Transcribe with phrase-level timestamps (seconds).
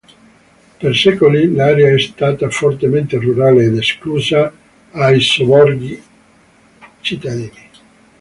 [0.79, 4.51] Per secoli, l'area è stata fortemente rurale ed esclusa
[4.93, 6.03] ai sobborghi
[7.01, 7.51] cittadini.